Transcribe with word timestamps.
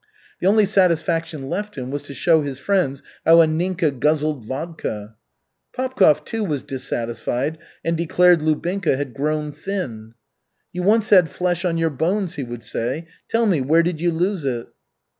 The 0.39 0.47
only 0.47 0.65
satisfaction 0.65 1.47
left 1.47 1.77
him 1.77 1.91
was 1.91 2.01
to 2.01 2.15
show 2.15 2.41
his 2.41 2.57
friends 2.57 3.03
how 3.23 3.35
Anninka 3.37 3.91
"guzzled 3.99 4.43
vodka." 4.45 5.13
Popkov, 5.77 6.25
too, 6.25 6.43
was 6.43 6.63
dissatisfied 6.63 7.59
and 7.85 7.95
declared 7.95 8.41
Lubinka 8.41 8.97
had 8.97 9.13
grown 9.13 9.51
thin. 9.51 10.15
"You 10.73 10.81
once 10.81 11.11
had 11.11 11.29
flesh 11.29 11.63
on 11.63 11.77
your 11.77 11.91
bones," 11.91 12.33
he 12.33 12.43
would 12.43 12.63
say, 12.63 13.05
"tell 13.29 13.45
me, 13.45 13.61
where 13.61 13.83
did 13.83 14.01
you 14.01 14.11
lose 14.11 14.43
it?" 14.43 14.69